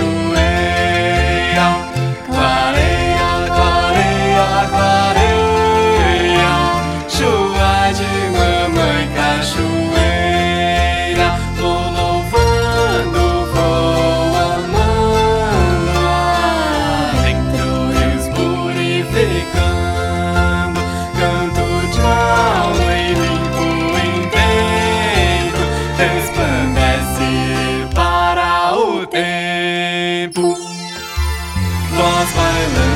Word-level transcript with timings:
you. 0.00 0.29
Was 30.42 32.34
my 32.34 32.89